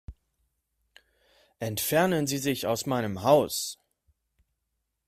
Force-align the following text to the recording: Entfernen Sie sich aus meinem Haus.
Entfernen 1.59 2.25
Sie 2.25 2.39
sich 2.39 2.65
aus 2.65 2.87
meinem 2.87 3.21
Haus. 3.21 3.77